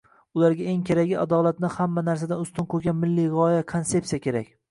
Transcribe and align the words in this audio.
ularga 0.37 0.63
eng 0.69 0.79
keraki– 0.89 1.13
adolatni 1.23 1.69
hamma 1.75 2.03
narsadan 2.09 2.41
ustin 2.45 2.67
qo‘ygan 2.75 2.99
milliy 3.05 3.31
g‘oya- 3.37 3.63
konsepsiya 3.75 4.23
kerak. 4.27 4.53